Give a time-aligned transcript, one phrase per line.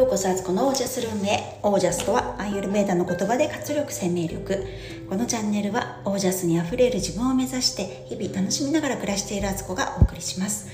[0.00, 4.64] ようこそあつこのオージャスルームへオージャスとはアーユルベーダの言葉で活力生命力。
[5.10, 10.68] このチャンネルはオージャスにあふれる自分を目指して日々楽しみながら暮らしているあつこがお送りします。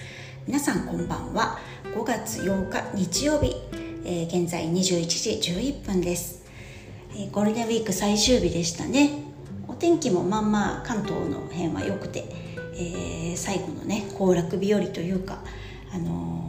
[0.46, 1.58] 皆さんこんばんは。
[1.92, 3.56] 5月8日日曜日、
[4.04, 6.44] えー、現在21時11分です、
[7.10, 9.10] えー、ゴールデンウィーク最終日でしたね。
[9.66, 12.26] お天気もまんま関東の辺は良くて、
[12.74, 15.42] えー、最後のね行楽日和というか
[15.92, 16.45] あの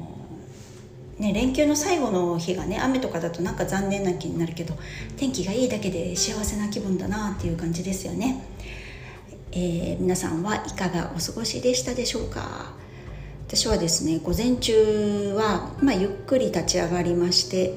[1.20, 4.76] ね、連休の最後の日がね雨とかだとなんか残念な気になるけど
[5.18, 8.46] 天気がいいだけで幸せな気分だなっていう感じですよね、
[9.52, 12.72] えー、皆さんはいかがお過ごしでしたでしょうか？
[13.48, 17.74] 私はですね午前中は、まあ、ゆっくり立ち上がりまして、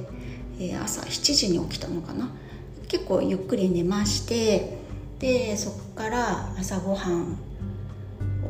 [0.59, 2.31] えー、朝7時に起きたのかな？
[2.89, 4.79] 結構ゆっくり寝まして
[5.19, 7.39] でそこから朝ごはん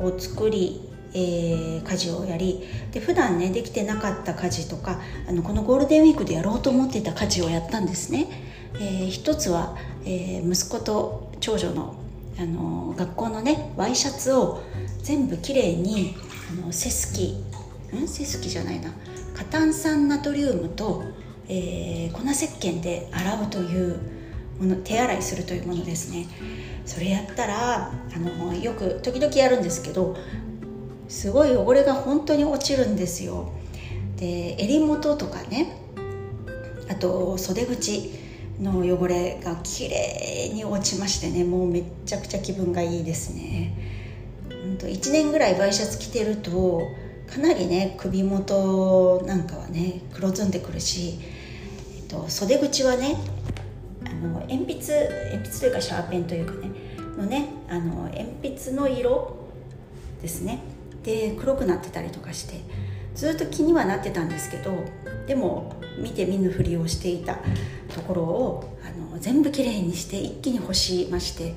[0.01, 8.27] を作りえー、家事をやりで普段ねできてなかった家事とかあのこのゴールデンウィークでやろうと思っていた家事をやったんですね、
[8.75, 11.95] えー、一つは、えー、息子と長女の
[12.39, 14.61] あの学校のねワイシャツを
[15.03, 16.15] 全部きれいに
[16.49, 17.43] あのセスキ
[17.93, 18.07] ん？
[18.07, 18.91] セスキじゃないな。
[19.35, 21.03] 過炭酸ナトリウムと、
[21.49, 23.99] えー、粉石鹸で洗うという
[24.59, 26.25] もの手洗いするというものですね。
[26.85, 30.15] それやったらあのよく時々やるんですけど
[31.11, 33.51] すごい汚れが本当に落ちるんですよ。
[34.15, 35.75] で襟元とかね
[36.89, 38.13] あと袖口
[38.61, 43.73] の汚れが綺麗に落ちましてねもうめっちゃくちゃ気分がいいですね。
[44.79, 46.81] 1年ぐらいワイシャツ着てると
[47.27, 51.19] かなりね首元なんかはね黒ずんでくるし、
[51.97, 53.17] えっと、袖口はね
[54.05, 56.71] あの鉛筆鉛筆というかシャーペンというかね
[57.17, 59.35] のねあの鉛筆の色
[60.21, 60.70] ですね。
[61.03, 62.61] で黒くなってたりとかして
[63.15, 64.71] ずっと気にはなってたんですけど
[65.27, 67.39] でも見て見ぬふりをしていた
[67.93, 71.55] ところをあの全部きれいにして一気に干しまして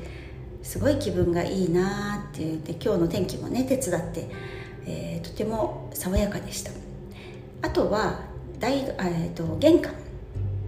[0.62, 4.28] すごい気分がいいなって言って今日の天気もね手伝って、
[4.86, 6.72] えー、とても爽やかでした。
[7.62, 8.20] あとは
[8.58, 9.94] 大、えーと、玄関。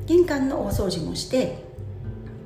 [0.06, 1.64] 玄関の大掃除もして、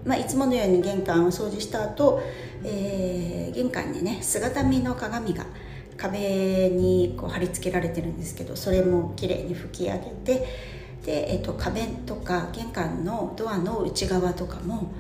[0.05, 2.23] まあ、いつものように玄関を掃除した後、
[2.65, 5.45] えー、玄関にね姿見の鏡が
[6.01, 10.47] 壁にこう貼り付けられてるんですけどそれも綺麗に拭き上げて
[11.05, 14.93] で、えーと、壁とか玄関のドアの内側とかも、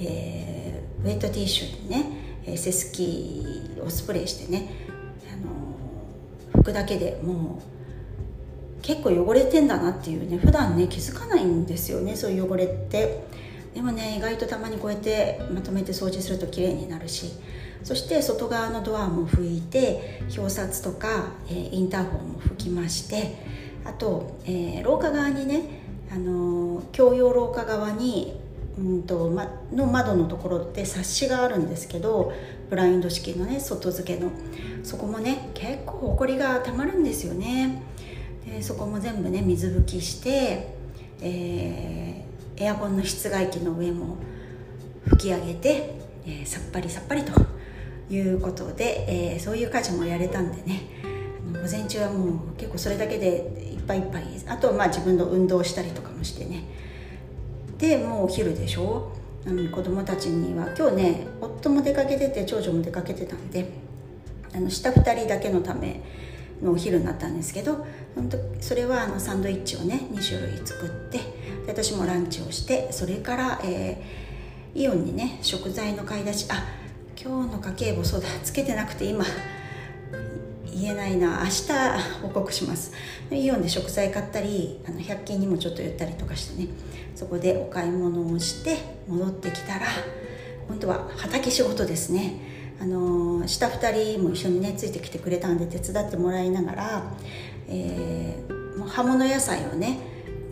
[0.00, 2.04] えー、ウェットティッシュにね、
[2.46, 4.70] えセスキーをスプレーしてね、
[5.32, 13.26] あの拭くだけでもう結構汚れてんだなっていうね普段ね気づかないんですよねそういう汚れって。
[13.74, 17.32] でもね意外とたまにこうやってまとめて掃除すると綺麗になるし
[17.82, 23.36] そして外側のドアも拭いて表札とか、えー、インターホンも拭きまして
[23.84, 25.62] あと、えー、廊下側にね、
[26.10, 28.38] あのー、共用廊下側に
[28.78, 32.32] うんと、ま、の窓のところって冊子があるんですけど
[32.70, 34.30] ブラインド式のね外付けの。
[34.84, 37.82] そこもね結構ほこりがたまるんですよね。
[38.46, 40.74] でそこも全部ね水拭きして、
[41.20, 44.16] えー、エアコンの室外機の上も
[45.08, 47.32] 拭き上げて、えー、さっぱりさっぱりと
[48.10, 50.82] いうことで、えー、そういう家事もやれたんでね。
[51.52, 54.24] 午前中はもう結構それだけでいっぱいいっぱい。
[54.46, 56.64] あとはまあ自分の運動したりとかもしてね。
[57.78, 59.12] でもうお昼でしょ、
[59.46, 63.70] うん、子供たちには今日ね夫も出かけてて長女も出かけてたんで
[64.54, 66.02] あの下2人だけのため
[66.60, 67.86] のお昼になったんですけど
[68.60, 71.20] それはあのサンドイッチをね2種類作って
[71.68, 76.64] 私もランチをしてそれから、えー、イオンにね食材の買い出しあ
[77.20, 79.24] 今日の家計簿そうだつけてなくて今
[80.72, 81.40] 言えないな。
[81.42, 81.72] 明日
[82.22, 82.92] 報告します。
[83.32, 86.68] イオンで食材買ったりあの100均にもちょっと寄ったりとかしてね。
[87.16, 88.76] そこでお買い物をして
[89.08, 89.86] 戻ってきたら
[90.68, 92.34] 本当は畑仕事ですね。
[92.80, 97.12] あの下2人も一緒にねついてきてくれたんで手伝ってもらいながら、
[97.66, 99.98] えー、もう葉物野菜をね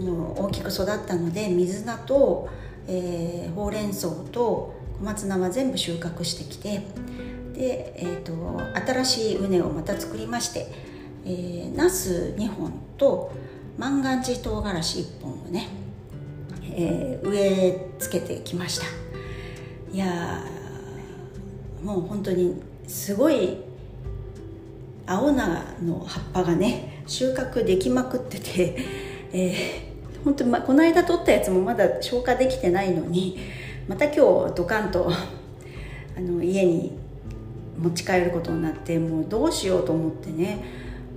[0.00, 2.49] もう大きく育ったので水菜と、
[2.88, 6.82] えー、ほうれん草と小松菜は全部収穫してきて
[7.54, 8.32] で、えーと、
[8.87, 10.66] 新しい畝をまた作りまして、
[11.25, 13.32] えー、ナス2本と
[13.78, 15.69] 万願寺唐辛子1本をね、
[16.72, 18.87] えー、植え付けてきました。
[19.93, 20.43] いや
[21.82, 23.56] もう本当にすごい
[25.06, 28.76] 青菜の葉っぱがね収穫できまくってて、
[29.32, 33.38] えー、本当に、ま、この間取ったやつもまだ消化できてないのに
[33.88, 35.11] また今日ドカンと
[36.17, 36.93] あの家に
[37.79, 40.59] 持ち帰ることになってもうどうしようと思ってね。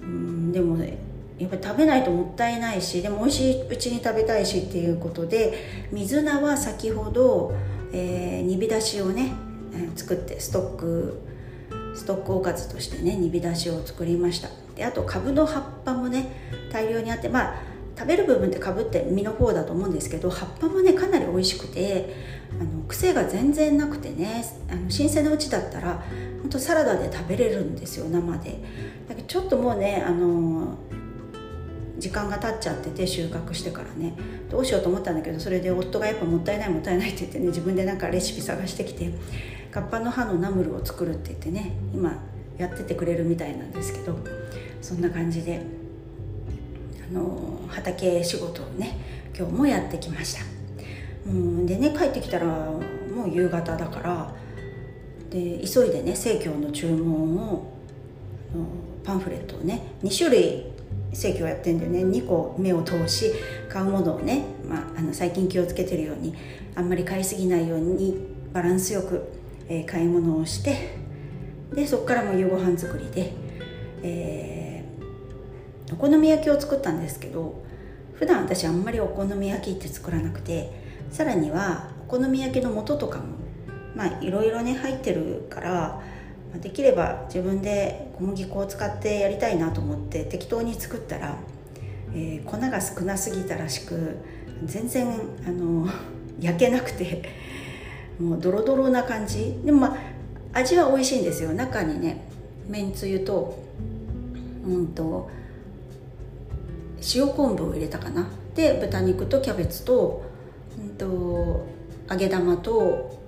[0.04, 0.98] うんでもね
[1.38, 5.54] やっぱり食べないともったいないしでも美味しいうちに食べたいしっていうことで
[5.92, 7.54] 水菜は先ほど、
[7.94, 9.32] えー、煮浸しをね
[9.96, 11.22] 作ってストック
[11.96, 14.50] ストックおかずとしてね煮浸しを作りました。
[14.76, 16.32] であとかぶの葉っぱもね
[16.72, 17.62] 大量にあってまあ
[17.98, 22.14] 食べる部分ってかぶって実の方だと思うんですけど葉っぱもねかなり美味しくて
[22.60, 26.04] あの癖が全然なくてねあの新鮮なうちだったら
[26.42, 28.60] 本当サラダで食べれるんですよ生で。
[29.08, 30.78] だけどちょっともうねあの
[31.98, 34.14] 時間が経っちゃってて収穫してからね。
[34.50, 39.12] どうしようと思ったんだけどそれで夫がやっぱもったいないもったいないって言ってね自分でなんかレシピ探してきて
[39.72, 42.20] カッパの葉のナムルを作るって言ってね今
[42.58, 44.18] やっててくれるみたいなんですけど
[44.82, 45.62] そんな感じで
[47.10, 48.98] あの畑仕事をね
[49.38, 50.59] 今日もやってきました。
[51.28, 54.34] うんでね帰ってきたらもう夕方だから
[55.30, 57.66] で急いでね生協の注文を
[59.04, 60.66] パンフレットをね2種類
[61.14, 62.04] 生協やってんでね。
[62.04, 63.32] 2個目を通し
[63.68, 66.36] 買うものをね、まあ、あの最近気をつけてるように
[66.76, 68.16] あんまり買いすぎないように
[68.54, 69.32] バランスよく、
[69.68, 70.98] えー、買い物をして
[71.74, 73.34] でそこからも夕ご飯作りで、
[74.04, 77.64] えー、お好み焼きを作ったんですけど
[78.16, 83.26] 普段私あんまりお好み焼きって作らなくてさらにはお好み焼きの素とかも
[83.96, 86.02] まあいろいろね入ってるから
[86.62, 91.36] できれば自分で小麦粉を使ってやりたいなと思って適当に作ったら、
[92.14, 94.18] えー、粉が少なすぎたらしく
[94.66, 95.88] 全然あの
[96.42, 97.24] 焼けなくて
[98.20, 99.60] もうドロドロな感じ。
[99.64, 99.88] でもま
[100.54, 101.54] あ味は美味しいんですよ。
[101.54, 102.26] 中にね
[102.68, 103.58] めんつゆと
[104.66, 105.30] うんと
[107.16, 108.30] 塩昆布を入れたかな。
[108.56, 110.24] で豚肉とキャベツと,、
[111.00, 111.66] と、
[112.10, 113.20] 揚げ玉と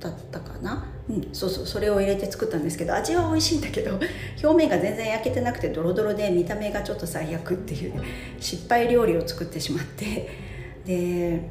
[0.00, 0.86] だったかな？
[1.08, 3.92] うん、そうそうそれを入れて作ったんですけど味は美味しいんだけど
[4.42, 8.02] 表面が全然焼けてなくてドロドロで見た目がちょっと最悪っていう、ね、
[8.40, 10.28] 失敗料理を作ってしまって。
[10.84, 11.48] で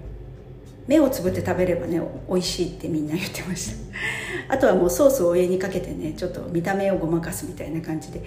[0.88, 3.76] 目をつぶって食べればね美味しいってみんな言ってました。
[4.54, 8.22] あとはもうソースを上にかけてねちょっと見た目をごまかすみたいな感じで。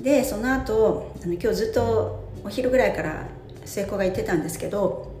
[0.00, 3.26] でその後あの今日ずっとお昼ぐらいから
[3.64, 5.12] 聖子が言ってたんですけど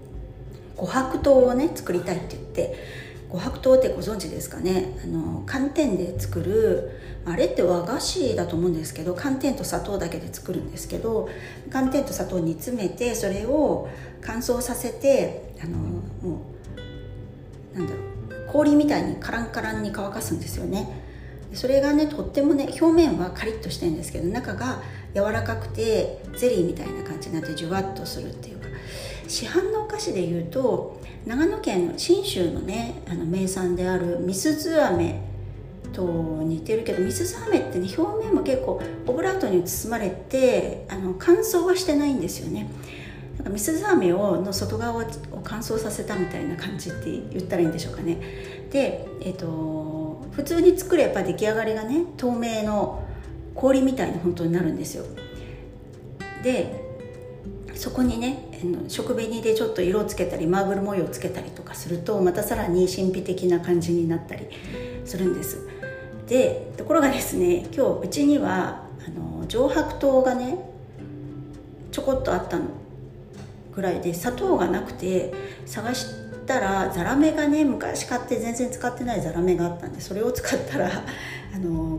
[0.76, 2.76] 琥珀糖をね作りたいって言って
[3.30, 4.96] 琥珀糖ってご存知ですかね？
[5.02, 11.28] あの寒天で作るあれって和菓子だと思うんですけど寒天と砂糖だけで作るんですけど
[11.70, 13.88] 寒天と砂糖煮詰めてそれを
[14.20, 16.42] 乾燥させてあのも
[17.74, 21.02] うなんだろう氷みたいにカランカランに乾かすんですよね。
[21.54, 24.82] それがねとってもね表面はカリッとしてるんですけど中が
[25.14, 28.64] 柔らかくてゼリーみたいな感じになってジュワッとするっていうか。
[29.28, 35.20] 市販のお菓子でいうと長野県の信州のねあの名産であるみすず飴
[35.92, 42.68] と似てるけどみすず飴ってね表面も結構オブラートに包まれてあの乾燥はしてないんですよね。
[43.36, 45.04] なんかみすず飴をの外側を
[45.42, 48.18] 乾燥させたみたいな感じって言ったらいいんでしょうかね。
[48.70, 53.03] でえっ、ー、と普通に作れば出来上がりがね透明の
[53.54, 55.04] 氷みたいに本当になるんですよ。
[56.42, 56.82] で
[57.74, 58.48] そこにね
[58.88, 64.46] 食紅でちょっと色をつけたりマーブル模様をつけたりとかするとまたさらに神秘的な感じになったり
[65.04, 65.66] するんです。
[66.28, 70.58] でところがですね今日うちにはあの上白糖がね
[71.90, 72.64] ちょこっとあったの。
[73.74, 75.34] ぐらいで砂糖がなくて
[75.66, 76.06] 探し
[76.46, 80.90] たらザラメがね昔買って全然使ってないザラメがあったんでそれを使ったら
[81.54, 81.98] あの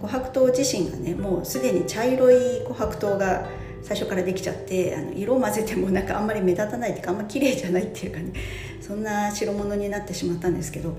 [0.00, 3.48] 琥珀糖自身がねもうすでに茶色い琥珀糖が
[3.82, 8.32] 最初からできちゃってあの色を混ぜてもなんかあんまり目立たないっていうかあんま綺麗じゃないっていうかね
[8.80, 10.90] そんな白物になってしまったんですけど、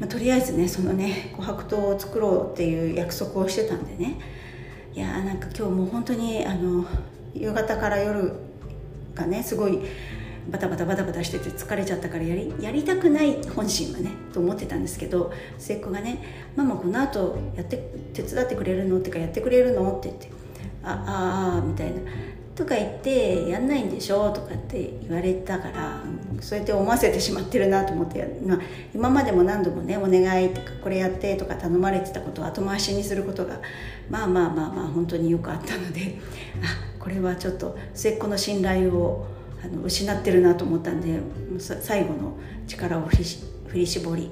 [0.00, 4.18] まあ、とりあえずねそのね琥珀糖を作ろうっていう約束をしてたんでね。
[4.94, 6.84] いやーなんか今日もう本当にあの
[7.34, 8.34] 夕方から夜
[9.14, 9.78] がねすごい
[10.50, 16.22] バタバタバタバタしてて疲れちゃったからやりやりたくない本心はねと思ってたんですけど末っ子がね
[16.56, 20.28] 「ママこのあとやって手伝ってくれるの?」ってか「やってくれるの?」って言って
[20.82, 22.00] 「あああ」みたいな
[22.54, 24.30] とか言ってやんないんでしょ？
[24.30, 26.02] とかって言われたから
[26.40, 28.58] そうやって思わせてしまってるなと思って、まあ、
[28.94, 33.60] 今までも何度もね「お願い」とか「これやって」とか頼まれてたことを後回しにすることが
[34.10, 36.18] まあまあまあまあ本当によくあったので
[36.62, 39.24] あこれはちょっと末っ子の信頼を
[39.64, 41.20] あの失ってるなと思ったんで
[41.58, 43.18] 最後の力を振
[43.74, 44.30] り絞り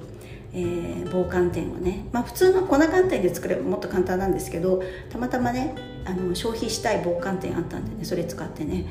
[0.53, 8.85] えー、棒寒天をね、まあ、普通の粉寒天で作ればもっと簡単なんですけどたまたまねあの消費したい棒寒天あったんでねそれ使ってね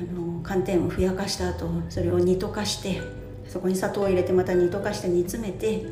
[0.00, 3.00] あの寒天をふやかした後それを煮溶かして
[3.48, 5.86] そこに砂糖を入れてまた煮溶かして煮詰めて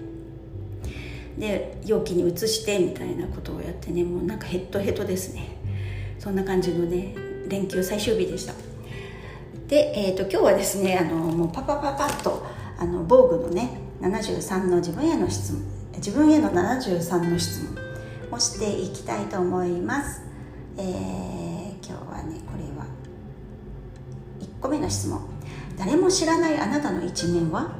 [1.38, 5.56] で容器に移してみたいなことをやってねもうなんかヘッドヘッドですね。
[6.18, 7.14] そんな感じのね
[7.48, 8.73] 連休最終日でした。
[9.68, 12.46] で、えーと、今日はですねあのもうパパパパッと
[12.78, 15.62] あの防具のね73の自分への質問
[15.96, 17.82] 自分への73の質問
[18.32, 20.22] をしていきたいと思います、
[20.76, 22.86] えー、今日はねこれは
[24.40, 25.20] 1個目の質問。
[25.76, 27.74] 誰も知らないあなたの一面は？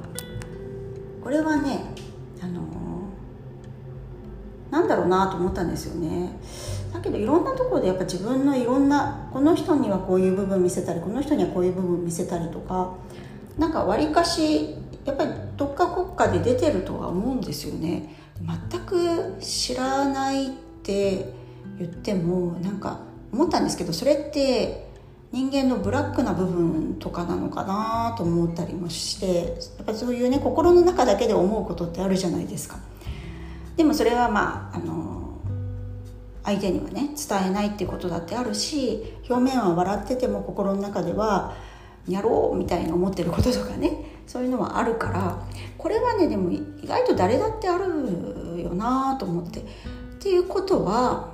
[1.23, 1.81] これはね
[2.43, 6.31] あのー、なんだろうなと思ったんですよね。
[6.95, 12.95] だけどいろんなところでやっぱ自分のいろんなこの人にはこういう部分見せたりこの人にはこういう部分見せたりとか
[13.59, 18.15] なんかわりかしやっぱりどっか国家で出てるとは思うんですよね。
[18.71, 20.51] 全く知らないっ
[20.83, 21.33] て
[21.79, 23.01] 言ってもなんか
[23.33, 24.89] 思ったんですけどそれって
[25.33, 29.37] 人間のブラックな部分とかなのかなと思ったりもして
[29.79, 32.79] やっぱそういうね心の中だけで思うことってあるじゃないですか。
[33.77, 35.24] でもそれはまああの
[36.45, 41.57] 相手にはね伝えないっていうことだってあるし表面は笑ってても心の中では
[42.07, 45.43] やろうみたいに思ってることとかねそういうのはあるから
[45.79, 49.63] これはねでも意外と誰だってあるよなと思ってっ
[50.21, 51.33] ていうことは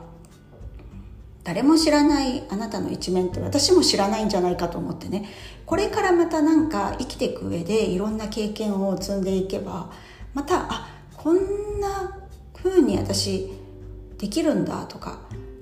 [1.43, 5.29] 誰も知らないあなたの一面って私も知らないんじゃないかと思ってね
[5.67, 9.91] これからまたなんか生きていく上でいろんな経験を積んでいけば
[10.35, 12.17] またあこんな
[12.55, 13.60] 風に私
[14.21, 15.21] できるんだとか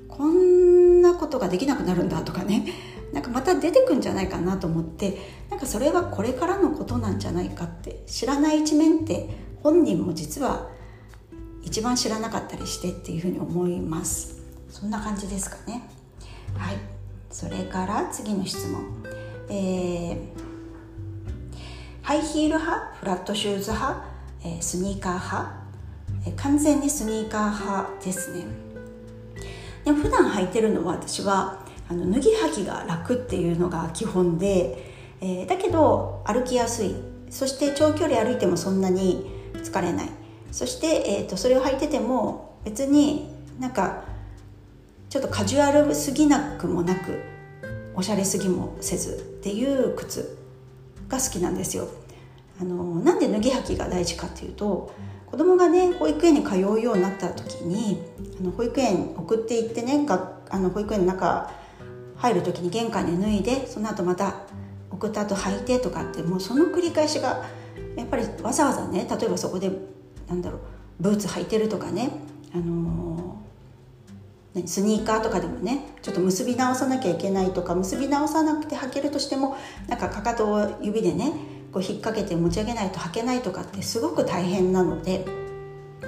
[0.08, 2.66] こんなことができなくなるんだとかね。
[3.12, 5.16] なんかまた出てくんじゃないかなと思って
[5.48, 9.30] なんかそれはこれからのことなんじゃないかって知らない一面って
[9.62, 10.68] 本人も実は
[11.62, 14.42] 一番知らなかったりしてっていうふうに思います。
[14.68, 15.88] そんな感じですかね。
[16.54, 16.76] はい。
[17.30, 18.82] それから次の質問。
[19.48, 20.18] えー、
[22.02, 22.94] ハイヒール派？
[22.96, 24.04] フラットシューズ派、
[24.44, 25.57] えー、スニーカー派、
[26.36, 28.44] 完全にスニーカー派ですね。
[29.84, 36.94] で普段履いてるのは私はあの脱ぎ履きが楽っていうのが基本で、えー、だけど歩きやすい。
[37.30, 40.08] そして長距離歩いてもそんなに疲れない。
[40.50, 44.04] そして、えーと、それを履いてても別になんか
[45.10, 47.20] ちょっとカジュアルすぎなくもなく
[47.94, 50.38] おしゃれすぎもせずっていう靴
[51.08, 51.88] が好きなんですよ。
[52.60, 54.92] あのなんで脱ぎ履きが大事かっていうと
[55.30, 58.02] 子供がね保育園に通うようになった時に
[58.40, 61.50] あの保育園送って行ってねがあの保育園の中
[62.16, 64.34] 入る時に玄関で脱いでその後また
[64.90, 67.44] 送った後履いてとかってもうその繰り返しが
[67.96, 69.70] やっぱりわざわざね例えばそこで
[70.28, 70.60] なんだろう
[71.00, 72.10] ブーツ履いてるとかね、
[72.54, 79.56] あのー、スニーカーとかでもねちょっと結び直さなきゃいけないとか結び直さなくて履けるとしても
[79.86, 81.32] なんかかかとを指でね
[81.72, 85.24] こう引っ掛けて持ち上げないと履けないとかってすごく大変なので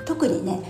[0.06, 0.62] 特にね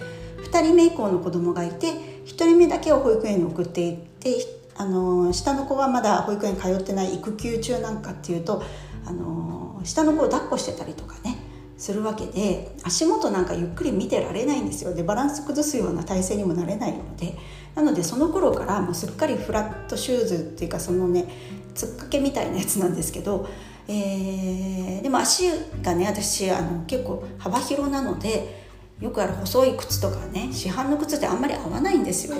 [0.50, 1.92] 2人目以降の子供がいて
[2.24, 4.36] 1人目だけを保育園に送っていって
[4.76, 8.62] あの下の子はまだ保育園通ってない育休中なんかっていうと
[9.06, 11.36] あの下の子を抱っこしてたりとかね
[11.76, 14.94] するわけで足元なんかゆっくり見てられないんですよ。
[14.94, 17.38] でバランス崩すような体勢にもなれないので。
[17.74, 21.26] なのでその頃からもうすっかりフラットシューズっていうかそのね
[21.74, 23.48] つっかけみたいなやつなんですけど、
[23.88, 25.50] えー、でも足
[25.82, 28.66] がね私あの結構幅広なので
[29.00, 32.36] よくある細い靴とかね市販の靴ってあんまり合わないんですよ。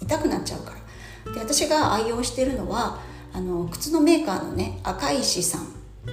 [0.00, 0.72] 痛くなっちゃうか
[1.26, 1.32] ら。
[1.32, 3.00] で私が愛用してるのは
[3.32, 5.66] あの靴のメーカーのね赤石さん。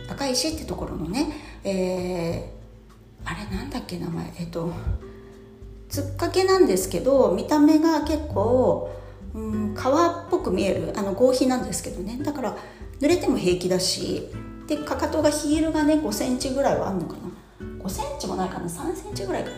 [0.10, 1.28] 赤石ってところのね、
[1.64, 2.62] えー
[3.24, 4.34] あれなんだっけ名前。
[4.40, 4.72] えっと
[5.90, 8.90] つっかけなんですけど見た目が結構、
[9.34, 12.18] うん、革っぽく見えるあの合皮なんですけどね。
[12.24, 12.58] だから
[13.00, 14.30] 濡れても平気だし
[14.72, 17.20] でかかとがヒールがね5センチぐらいはあるのかな。
[17.84, 18.68] 5センチもないかな。
[18.68, 19.56] 3センチぐらいかな。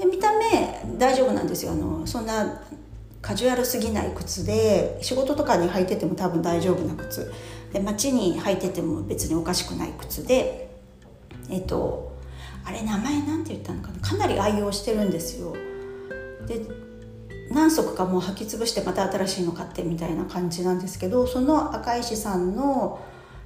[0.00, 1.70] で見た目大丈夫なんですよ。
[1.70, 2.62] あのそんな
[3.20, 7.32] カジュアルすぎない靴で仕事とかに履いてても多分大丈夫な靴。
[7.72, 10.74] で街に履いてても別におかしくない靴で
[11.48, 12.18] えっと
[12.64, 14.00] あれ名前なんて言ったのかな。
[14.00, 15.54] かなり愛用してるんですよ。
[16.48, 16.66] で
[17.52, 22.98] 何足かもう履き潰してまた新しいの買ってみたいな感じなんですけどその赤石さんの、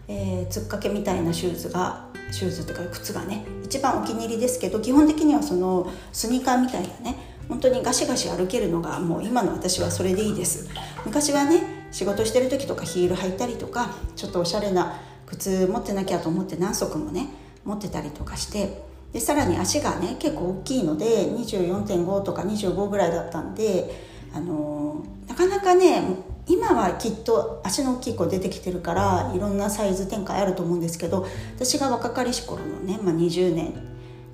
[0.09, 7.17] えー、つっかけみたいなシューズがシューズっていうか靴がね一番お気に入りですけど基本的にはそのスニーカーみたいなね
[7.49, 10.69] 本当にガシガシ歩けるのがもう今の私はそれでいいです。
[11.05, 17.29] 昔はね仕事してる時とかヒール履いたりとかちょっとおしゃれな靴持ってなきゃと思って何足もね
[17.65, 18.83] 持ってたりとかして
[19.13, 24.03] でさらに足がね結構大きいので24.5とか25ぐらいだったんで、
[24.35, 26.03] あのー、なかなかね
[26.49, 31.27] 今はきっと足の大きい子出てきてるからいろんなサイズ展開あると思うんですけど
[31.57, 33.75] 私が若かりし頃のね、まあ、20年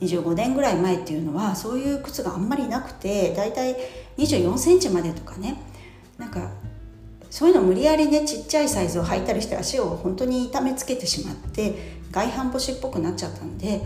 [0.00, 3.76] 25年ぐらい前っていうのはそういう靴があんまりなくてだいたい
[4.19, 5.57] 2 4センチまでとかね
[6.19, 6.50] なんか
[7.31, 13.81] そういうの無理やりねちっちゃいサイズを履いたりして足を本当に痛めつけてしまって外反母趾っぽくなっちゃったんで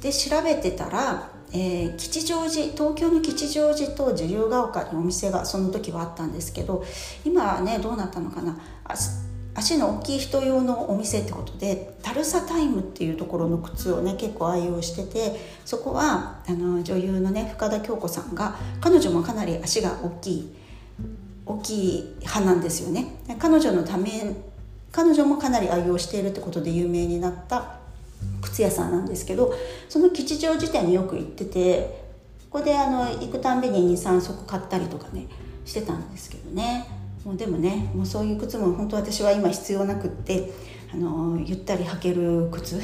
[0.00, 6.84] で調べてたら、えー、吉祥寺東京の吉祥寺と自由が丘にお店がその時はあったんですけど
[7.24, 8.58] 今はねどうなったのかな。
[9.54, 20.54] 足の大きい人用のお店ってことでタルサタイムっていうところの靴をね結構愛用しててそこはあの女優のね深田恭子さんが彼女もかなり足が大きい
[21.44, 23.16] 大きい派なんですよね。
[23.38, 24.36] 彼女のため
[24.92, 27.77] 彼女もかなり愛用しているってことで有名になった
[28.42, 29.54] 靴屋さんなんですけど
[29.88, 32.08] その吉祥寺店によく行ってて
[32.50, 35.26] ここであの行くたんびに23足買ったりとかね
[35.64, 36.86] してたんですけどね。
[37.24, 40.50] もうでもねもうそういう靴も本当私は今必要なくって
[40.92, 42.80] あのゆったり履ける靴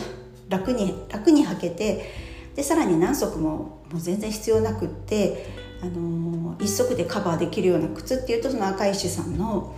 [0.48, 2.10] 楽に楽に履けて
[2.54, 3.48] でさらに何足も
[3.90, 5.46] もう全然必要なくって
[5.80, 9.74] あの一足でカバーできるような靴っていうとその赤石さんの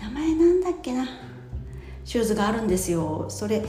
[0.00, 1.08] 名前なんだっけな
[2.04, 3.26] シューズがあるんですよ。
[3.28, 3.62] それ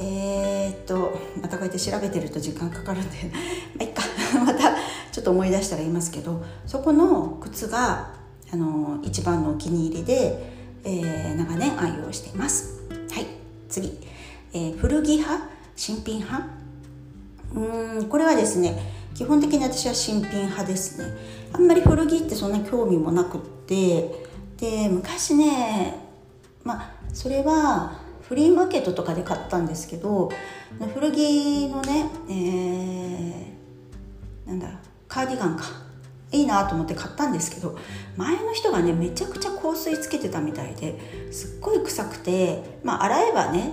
[0.00, 3.30] えー、っとまたこうやって調べてると時間かかるんで。
[3.78, 4.02] まあいっか。
[4.44, 4.74] また
[5.12, 8.10] ちょっと思い出したら言いますけどそこの靴が
[8.52, 12.82] あの一番のお気に入りで、えー、長年愛用しています。
[13.10, 13.26] はい。
[13.68, 13.98] 次、
[14.52, 15.48] えー、古着派？
[15.76, 16.48] 新品派？
[17.54, 21.04] うんこれはですね基本的に私は新品派ですね。
[21.52, 24.24] あんまり古着ってそんな興味もなくって。
[24.56, 25.98] で昔ね
[26.62, 30.30] まあそれはフリーマーケットとかで買ったんですけど
[30.94, 35.84] 古着のね、えー、なんだカーディガンか。
[36.34, 37.78] いいなと思って買ったんですけど
[38.16, 40.98] 前の人がねめちゃくちゃ香水つけてたみたいで
[41.30, 43.72] すっごい臭くてまあ洗えばね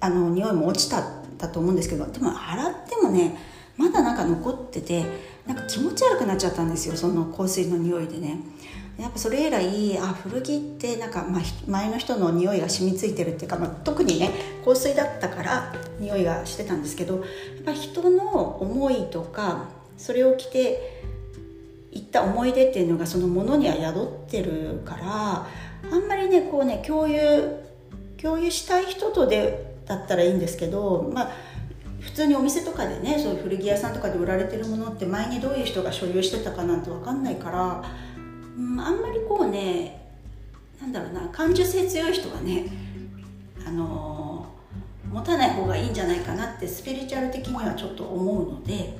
[0.00, 1.02] あの匂いも落ちた
[1.38, 3.38] だと思うんですけどでも洗ってもね
[3.76, 5.04] まだなんか残ってて
[5.46, 8.40] なんか気持ち悪くなっちゃったんですよその香水の匂いでね
[8.98, 14.30] やっぱそれ以来あ古着ってなんか、まあ、前の人の匂いが染みついてるっていうか、まあ、特にね
[14.64, 17.24] 香水だったから匂いがしてたんですけどやっ
[17.64, 21.02] ぱ人の思いとかそれを着て
[21.90, 25.46] 行った思い出っていうのがそのものには宿ってるから
[25.92, 27.64] あんまりねこうね共有
[28.20, 31.30] 共有したい人とでだったらいいんですけどまあ
[32.00, 37.84] 普通にお店とかでねそういう古着屋さんとかで売られてるものって前にどういう人が所有してたかなんて分かんないから、
[38.56, 40.04] うん、あんまりこうね
[40.80, 42.66] なんだろうな感受性強い人はね
[43.66, 44.46] あの
[45.10, 48.96] 持たない方がいいんじゃないかなってスピリチュアル的にはちょっと思うので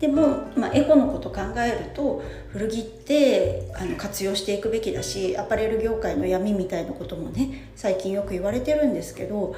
[0.00, 9.54] でも、まあ、エコのこと考えると古着ってあの活用していくべきだしアパレル業界の闇みたいなこともね最近よく言われてるんですけど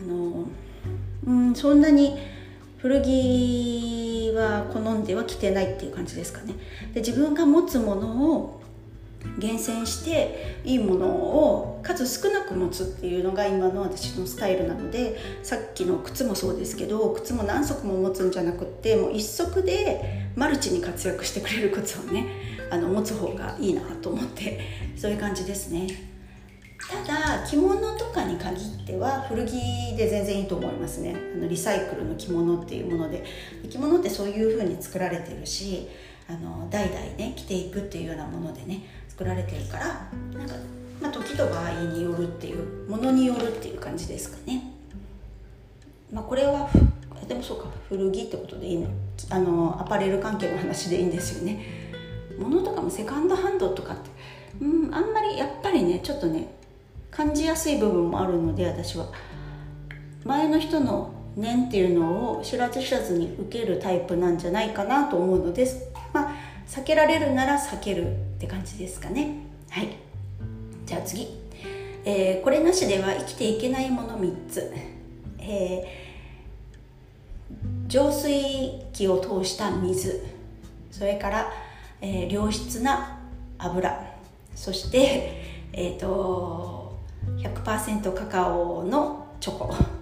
[0.00, 0.46] あの
[1.26, 2.16] うんそんなに
[2.78, 6.54] 古着は好んでは着てないっていう感じですかね。
[6.94, 8.61] で自分が持つものを
[9.38, 22.26] 厳選していいものを数少なく持つっていうのが今の私のスタイルなのでさっきの靴もそうですけど靴も何足も持つんじゃなくってもう一足でマルチに活躍してくれる靴をね
[22.70, 24.60] あの持つ方がいいなと思って
[24.96, 26.12] そういう感じですね。
[26.90, 29.52] ただ着物とかに限っては古着
[29.96, 33.24] で全然いいと思いますねあのリサイクルの着物っていうもので
[33.70, 35.88] 着物ってそういう風に作られてるし
[36.28, 38.82] あの代々ね着ていくっていうようなものでね
[39.12, 39.86] 作られてるから
[40.38, 40.54] なんか、
[41.02, 44.62] まあ、時と場合によるっていうものによるっていう感じですかね。
[46.10, 46.70] まあこれは
[47.28, 48.88] でもそうか古着ってことでいいの？
[49.28, 51.62] あのアパレル関係の話でいいんですよね。
[52.38, 54.10] 物とかもセカンドハンドとかって
[54.62, 56.48] うんあんまりやっぱりねちょっとね
[57.10, 59.12] 感じやすい部分もあるので私は。
[60.24, 65.84] 前の人の念っていうのを知らず知らずに受けるタイプなんじゃないかなと思うのです。
[66.14, 66.34] まあ
[66.66, 68.16] 避けられるなら避ける。
[68.42, 69.36] って感じですかね。
[69.70, 69.96] はい。
[70.84, 71.28] じゃあ次、
[72.04, 74.74] えー、これなしでは生きていけないもの3つ、
[75.38, 80.24] えー、浄水器を通した水。
[80.90, 81.52] それから、
[82.00, 83.20] えー、良質な
[83.58, 84.12] 油。
[84.56, 86.98] そしてえっ、ー、と
[87.38, 90.01] 100%カカオのチョコ。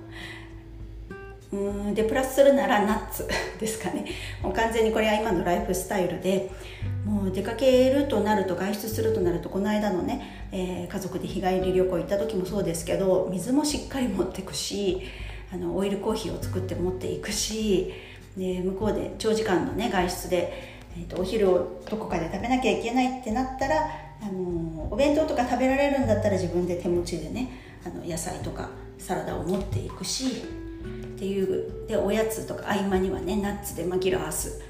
[1.53, 3.27] うんでプラスするならナッツ
[3.59, 4.05] ですかね。
[4.43, 6.51] もう完全にこれは今のライフスタイルで
[7.05, 15.01] もう出かけるとなると外出するとなるとこの間のね、えー、家族で日帰り旅行行った時もそうですけど水もしっかり持ってくし
[15.53, 17.93] あのオイルコーヒーを作って持っていくし
[18.37, 20.53] で向こうで長時間のね外出で、
[20.97, 23.91] えーと、とお昼をどこかで食べなきゃいけないってなったら
[24.23, 27.51] あのお弁当とか食べられるんだったら自分で手持ちでね
[27.85, 30.45] あの野菜とかサラダを持っていくし
[31.21, 34.63] っていうでおやつとか合間にはねナッツで紛らわす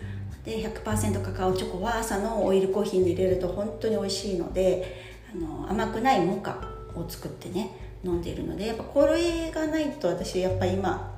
[0.44, 5.00] で100%カカオチョコは朝のオイルコーヒーに入れると本当に美味しいので
[5.32, 6.58] あの甘くないモカ
[6.96, 7.70] を作ってね
[8.02, 11.16] 飲んでいるのでやっぱこれがないと私やっぱ今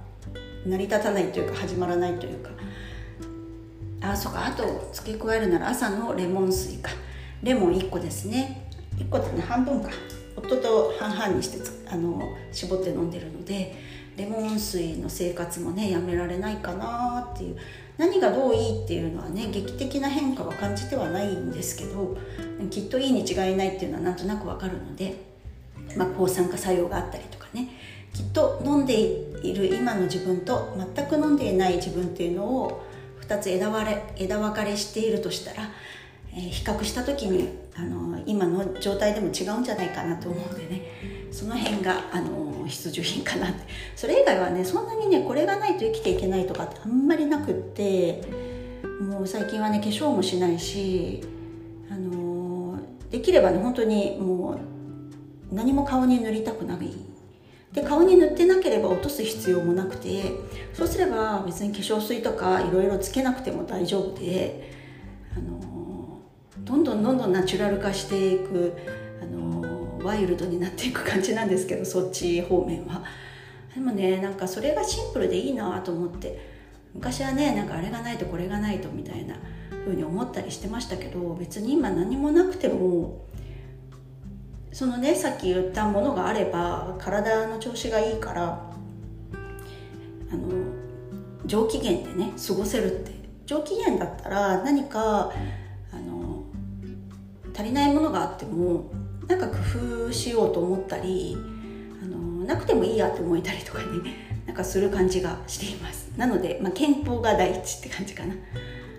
[0.66, 2.50] 成り立たないというか始まらないというか。
[4.04, 6.90] あそうかあと付け加えるなら朝のレモン水か。
[7.42, 8.68] レモン1個ですね。
[8.98, 9.90] 1個ってね半分か。
[10.36, 13.91] 夫と半々にしてあの絞って飲んでるので
[14.22, 17.56] レモン水の生活もねやめられないかなっていう
[17.98, 22.16] 何がどういいっていうのはね劇的な変化は感じてはないんですけど
[22.70, 25.16] きっといいに違いないっていうのはなんとなくわかるので、
[25.96, 27.68] まあ、抗酸化作用があったりとかね
[28.14, 32.87] きっと飲んでいる今の自分と全く飲んでいない自分っていうのを
[33.26, 35.68] 2つ枝割れ枝分かれしているとしたら、
[36.32, 41.21] えー、比較した時にあの今の状態でも違うんじゃないかなと思うんでね。
[41.32, 43.62] その辺があの必需品かなって。
[43.96, 48.22] それ以外はねそんなにねこれがないと生きていけないとかってあんまりなくって
[49.00, 51.22] もう最近はね化粧もしないし
[51.90, 52.78] あの
[53.10, 54.60] できればね本当にも
[55.50, 57.12] う何も顔に塗りたくない。
[57.72, 60.24] で顔に塗ってなければ落とす必要もなくて
[60.74, 64.70] そうすれば別に化粧水とかいろいろつけなくても大丈夫で
[65.34, 66.20] あの
[66.58, 68.74] どんどんどんどんナチュラル化していく
[69.22, 69.71] あの
[70.02, 73.02] ワイルドになっていく感じなんですけどそっち方面は。
[73.74, 76.52] でもねなんかそれがシンプルでいいなと思って。
[76.94, 79.36] 昔はねなんかあれがないとこれがないとみたいな
[79.86, 83.24] 風に思ったりしてましたけど別に今何もなくても
[84.72, 88.70] そのねさっき言ったものがあれば体の調子がいいから
[90.30, 90.48] あの
[91.46, 93.22] 上機嫌でね過ごせるって。
[93.44, 95.32] 上機嫌だったら何か
[95.92, 96.44] あの
[97.54, 98.90] 足りないものがあっても
[99.28, 99.56] なんか工
[100.06, 101.37] 夫しようと思ったり
[102.02, 103.85] あのなくてもいいやって思えたりとかね
[104.46, 106.11] なんかする感じがしています。
[106.16, 108.35] なので、まあ、健康が第一って感じかな。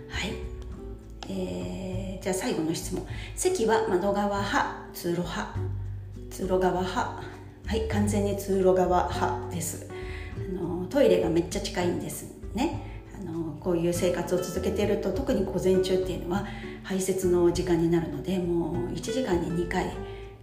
[0.07, 0.33] はい。
[1.29, 3.05] えー、じゃあ最後の質問。
[3.35, 5.55] 席は窓側派通路派。
[6.31, 7.23] 通路側派。
[7.65, 9.89] はい完全に通路側派です。
[10.37, 12.92] あのトイレがめっちゃ近いんですね。
[13.63, 16.45] こういう生活を続けていると特に午前中っていうのは
[16.83, 19.91] 排泄の時間になるのでもう1時間に2回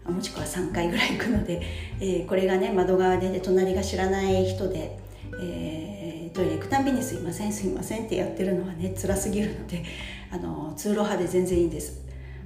[0.06, 1.62] もしくは3回ぐらい行くので、
[2.00, 4.98] えー、これがね窓側で、隣が知らない人で、
[5.40, 9.84] えー、トイレ行くたんびに「すいませんすいません」ってやってるのはね辛すぎるので
[10.30, 12.00] あの通路派で全然いいんです。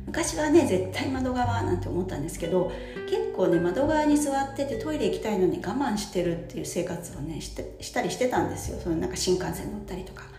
[0.07, 2.71] 昔はね絶対窓側なんて思ったんですけど
[3.09, 8.79] 結構ね窓側に座っててトイレ行きたいのに我慢してるっていう生活をねしてしたりしてたんですよ。
[8.83, 10.34] そのなんか新幹線乗ったりとか。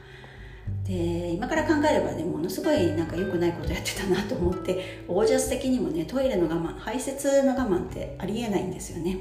[0.88, 9.18] で今から考えればねものすごいなんか良くないことやってたなと思ってオージャス的にもねトイレの我慢排泄の我慢ってありえないんですよね。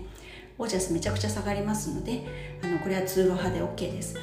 [0.56, 2.24] オージャスめちゃくちゃ下がりますので
[2.62, 4.14] あのこれは通路派で OK です。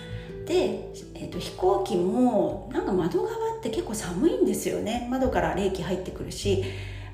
[0.46, 5.08] で、えーと、飛行機もなんか窓側って結構寒いんですよね。
[5.10, 6.64] 窓から冷気入ってくるし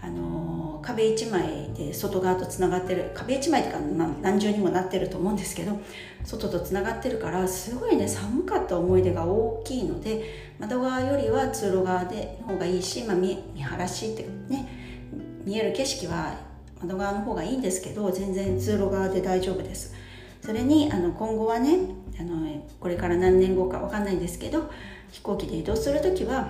[0.08, 5.78] あの壁一枚で外側とつながってる壁一枚というか何重にもなってると思うんですけど
[6.24, 14.68] 外とつながってるからすごいね寒かった思い出が大きいので窓側よりは通路側での方がいいし、まあ、見見晴らしってね
[15.44, 16.36] 見える景色は
[16.82, 19.94] 窓側の方がいいんですけど全然通路側で大丈夫です。
[20.42, 21.80] それにあの今後はね
[22.18, 22.48] あの
[22.80, 24.70] これから何年後か分かんないんですけど
[25.12, 26.48] 飛行機で移動する時は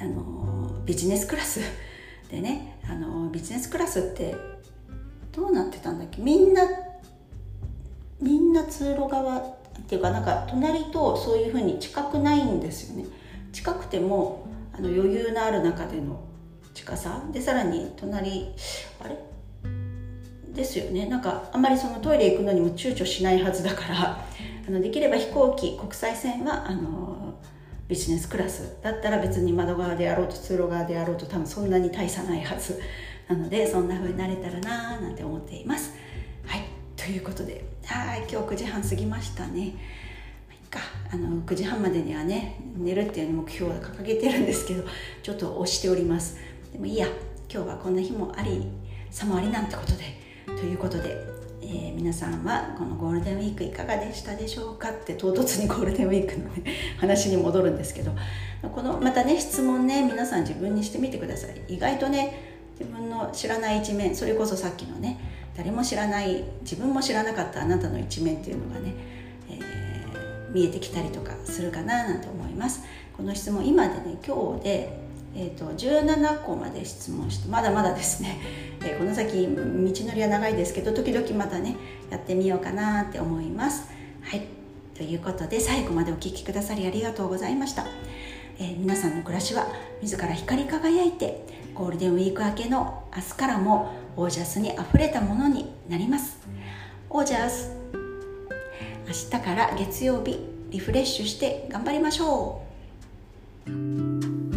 [0.00, 1.60] あのビジネスクラス
[2.32, 4.34] でねあのビジネスクラスって
[5.32, 6.22] どうなってたんだっけ？
[6.22, 6.62] みんな
[8.20, 9.54] みんな通路側っ
[9.86, 13.04] ていうかなんか隣とそういうふうに近くないんですよね。
[13.52, 16.20] 近くてもあの余裕のある中での
[16.72, 17.22] 近さ。
[17.30, 18.54] でさらに隣
[18.98, 19.18] あれ？
[20.54, 21.06] ですよね。
[21.06, 24.24] なんかあんまりそのトイレ行くのにも躊躇しないはずだから。
[24.66, 27.21] あのできれば飛行機国際線はあの
[27.92, 32.80] ビジネスクラスだったら別に窓側であろうと通路側であろうと多分そんなに大差ないはず
[33.28, 35.92] なのでそんな風になれたらななんて思っています。
[36.46, 36.62] はい。
[36.96, 37.62] ということで。
[37.84, 38.20] はい。
[38.20, 39.74] 今日9時半過ぎましたね。
[40.70, 40.80] か。
[41.12, 44.84] あの9時半までにはね寝るっていう目標を掲げてるんですけど
[45.22, 46.38] ちょっと押しております。
[46.72, 47.06] でもいいや。
[47.52, 48.66] 今日はこんな日もあり
[49.10, 50.22] さもありなんてことで。
[50.46, 51.31] ということで
[51.64, 56.64] えー、皆さんはこのゴールデンウィークいかがでしたでしょうかって唐突にゴールデンウィークの、ね、
[56.98, 58.12] 話に戻るんですけど
[58.74, 61.74] このまたね質問ね皆さん自分にしてみてください。
[61.74, 65.20] 意外とね自分の知らない一面それこそさっきのね
[65.56, 68.94] 誰も知らない自分も知らなかったあなたの一面っていうのがね、
[69.50, 72.82] えー、見えてきたりとかするかななんて思います。
[73.16, 74.98] この質問今でね今日で
[75.34, 78.38] えーと、17個まで質問してまだまだですね、
[78.84, 81.76] えー、この先道のりは長いですけど時々またね
[82.10, 83.88] やってみようかなって思います。
[84.22, 84.42] はい
[84.94, 87.86] ということで最後までお聴きくださりありがとうございました。
[88.58, 89.66] えー、皆さんの暮らしは
[90.02, 96.38] 自ら光り輝いてゴールデンウィーク明けの明日からもオージャスにあふれたものになります。
[97.08, 97.70] オージャス
[99.06, 100.38] 明日から月曜日
[100.70, 102.62] リフレッシュして頑張りましょ
[103.66, 104.51] う